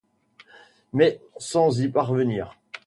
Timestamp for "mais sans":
0.93-1.79